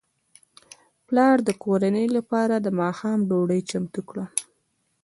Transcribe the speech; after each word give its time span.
پلار 1.07 1.37
د 1.47 1.49
کورنۍ 1.63 2.07
لپاره 2.17 2.55
د 2.59 2.67
ماښام 2.81 3.19
ډوډۍ 3.29 3.61
چمتو 3.69 4.01
کړه. 4.09 4.25